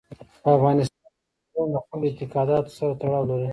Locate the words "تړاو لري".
3.01-3.49